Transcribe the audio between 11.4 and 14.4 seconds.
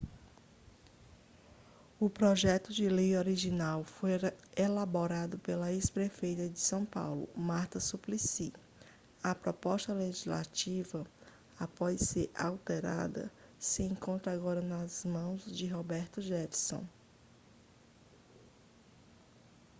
após ser alterada se encontra